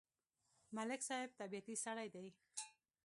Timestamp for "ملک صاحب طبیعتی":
0.75-1.75